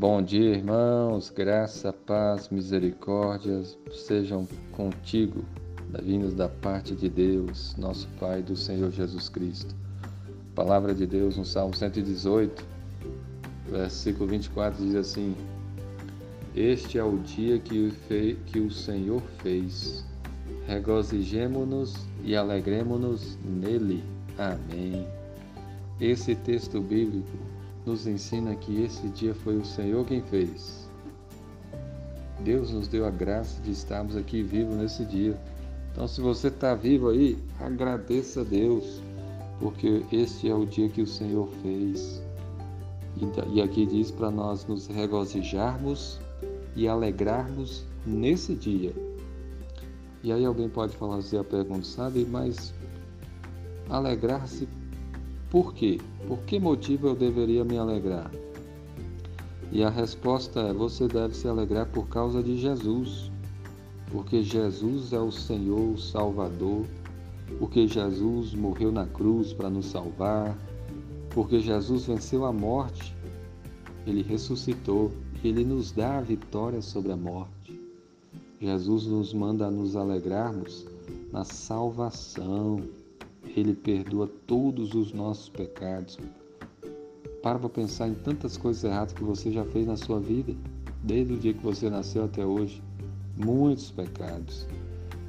[0.00, 1.28] Bom dia, irmãos.
[1.28, 5.44] Graça, paz, misericórdias sejam contigo,
[6.02, 9.74] vindos da parte de Deus, nosso Pai, do Senhor Jesus Cristo.
[10.54, 12.64] Palavra de Deus no Salmo 118,
[13.70, 15.36] versículo 24 diz assim:
[16.56, 17.92] Este é o dia que o,
[18.46, 20.02] que o Senhor fez.
[20.66, 21.94] Regozijemo-nos
[22.24, 24.02] e alegremo-nos nele.
[24.38, 25.06] Amém.
[26.00, 27.36] Esse texto bíblico
[27.86, 30.88] nos ensina que esse dia foi o Senhor quem fez.
[32.40, 35.38] Deus nos deu a graça de estarmos aqui vivos nesse dia.
[35.92, 39.02] Então, se você está vivo aí, agradeça a Deus,
[39.58, 42.22] porque este é o dia que o Senhor fez.
[43.52, 46.20] E aqui diz para nós nos regozijarmos
[46.76, 48.94] e alegrarmos nesse dia.
[50.22, 52.72] E aí alguém pode fazer a pergunta, sabe, mas
[53.88, 54.68] alegrar-se
[55.50, 55.98] por quê?
[56.28, 58.30] Por que motivo eu deveria me alegrar?
[59.72, 63.30] E a resposta é: você deve se alegrar por causa de Jesus,
[64.12, 66.86] porque Jesus é o Senhor, o Salvador,
[67.58, 70.56] porque Jesus morreu na cruz para nos salvar,
[71.30, 73.14] porque Jesus venceu a morte,
[74.06, 77.80] ele ressuscitou e ele nos dá a vitória sobre a morte.
[78.60, 80.86] Jesus nos manda nos alegrarmos
[81.32, 82.82] na salvação,
[83.56, 86.18] ele perdoa todos os nossos pecados.
[87.42, 90.54] Para para pensar em tantas coisas erradas que você já fez na sua vida,
[91.02, 92.82] desde o dia que você nasceu até hoje.
[93.36, 94.66] Muitos pecados.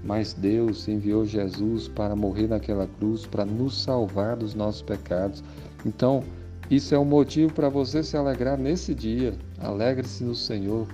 [0.03, 5.43] Mas Deus enviou Jesus para morrer naquela cruz, para nos salvar dos nossos pecados.
[5.85, 6.23] Então,
[6.69, 9.33] isso é um motivo para você se alegrar nesse dia.
[9.59, 10.87] Alegre-se no Senhor,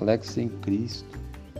[0.00, 1.18] alegre-se em Cristo,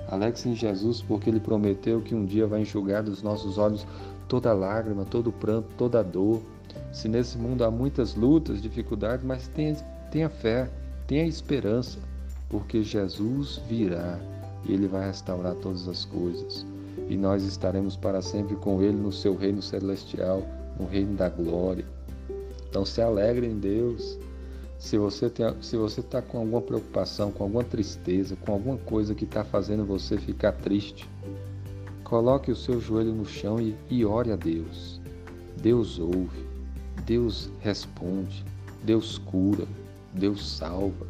[0.09, 3.87] alegre-se em Jesus, porque Ele prometeu que um dia vai enxugar dos nossos olhos
[4.29, 6.41] toda lágrima, todo pranto, toda dor.
[6.93, 9.75] Se nesse mundo há muitas lutas, dificuldades, mas tenha,
[10.11, 10.71] tenha fé,
[11.07, 11.99] tenha esperança,
[12.49, 14.19] porque Jesus virá
[14.65, 16.67] e Ele vai restaurar todas as coisas.
[17.09, 20.43] E nós estaremos para sempre com Ele no seu reino celestial,
[20.79, 21.85] no reino da glória.
[22.69, 24.19] Então se alegre em Deus.
[24.79, 29.85] Se você está com alguma preocupação, com alguma tristeza, com alguma coisa que está fazendo
[29.85, 31.09] você ficar triste,
[32.05, 35.01] Coloque o seu joelho no chão e, e ore a Deus.
[35.57, 36.47] Deus ouve,
[37.07, 38.45] Deus responde,
[38.85, 39.67] Deus cura,
[40.13, 41.07] Deus salva,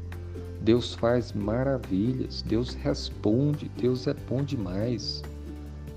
[0.60, 5.22] Deus faz maravilhas, Deus responde, Deus é bom demais.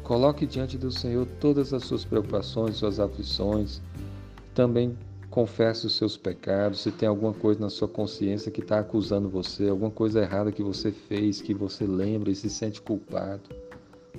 [0.04, 3.82] Coloque diante do Senhor todas as suas preocupações, suas aflições.
[4.56, 4.98] Também
[5.30, 6.80] confesse os seus pecados.
[6.82, 10.64] Se tem alguma coisa na sua consciência que está acusando você, alguma coisa errada que
[10.64, 13.67] você fez, que você lembra e se sente culpado.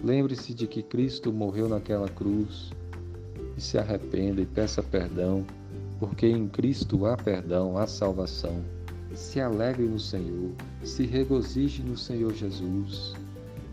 [0.03, 2.71] Lembre-se de que Cristo morreu naquela cruz
[3.57, 5.45] e se arrependa e peça perdão,
[5.99, 8.63] porque em Cristo há perdão, há salvação.
[9.15, 10.53] Se alegre no Senhor,
[10.85, 13.15] se regozije no Senhor Jesus.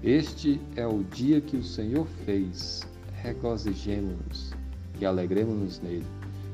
[0.01, 2.81] Este é o dia que o Senhor fez.
[3.21, 4.53] Regozijemos-nos
[4.99, 6.05] e alegremos-nos nele.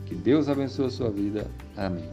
[0.06, 1.50] Que Deus abençoe a sua vida.
[1.78, 2.10] Amém.